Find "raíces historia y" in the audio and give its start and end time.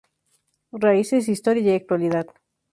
0.71-1.75